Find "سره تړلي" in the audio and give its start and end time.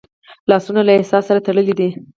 1.29-1.73